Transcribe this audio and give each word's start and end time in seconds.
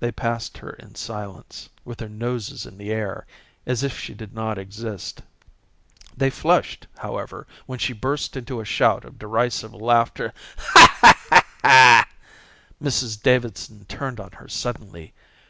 They 0.00 0.10
passed 0.12 0.56
her 0.56 0.70
in 0.70 0.94
silence, 0.94 1.68
with 1.84 1.98
their 1.98 2.08
noses 2.08 2.64
in 2.64 2.78
the 2.78 2.90
air, 2.90 3.26
as 3.66 3.82
if 3.82 4.00
she 4.00 4.14
did 4.14 4.32
not 4.32 4.56
exist. 4.56 5.20
They 6.16 6.30
flushed, 6.30 6.86
however, 6.96 7.46
when 7.66 7.78
she 7.78 7.92
burst 7.92 8.34
into 8.34 8.62
a 8.62 8.64
shout 8.64 9.04
of 9.04 9.18
derisive 9.18 9.74
laughter. 9.74 10.32
Mrs 12.82 13.20
Davidson 13.22 13.84
turned 13.88 14.20
on 14.20 14.30
her 14.30 14.48
suddenly. 14.48 15.12